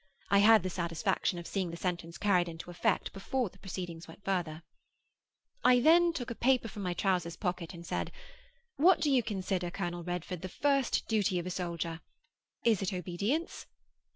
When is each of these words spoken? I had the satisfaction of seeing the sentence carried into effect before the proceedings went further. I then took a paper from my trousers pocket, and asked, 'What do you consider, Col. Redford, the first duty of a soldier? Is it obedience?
I 0.31 0.39
had 0.39 0.63
the 0.63 0.69
satisfaction 0.71 1.37
of 1.37 1.45
seeing 1.45 1.69
the 1.69 1.77
sentence 1.77 2.17
carried 2.17 2.49
into 2.49 2.71
effect 2.71 3.13
before 3.13 3.49
the 3.49 3.59
proceedings 3.59 4.07
went 4.07 4.25
further. 4.25 4.63
I 5.63 5.79
then 5.79 6.11
took 6.11 6.31
a 6.31 6.41
paper 6.41 6.67
from 6.67 6.81
my 6.81 6.95
trousers 6.95 7.35
pocket, 7.35 7.75
and 7.75 7.83
asked, 7.91 8.09
'What 8.77 8.99
do 8.99 9.11
you 9.11 9.21
consider, 9.21 9.69
Col. 9.69 10.01
Redford, 10.03 10.41
the 10.41 10.49
first 10.49 11.07
duty 11.07 11.37
of 11.37 11.45
a 11.45 11.51
soldier? 11.51 11.99
Is 12.63 12.81
it 12.81 12.91
obedience? 12.93 13.67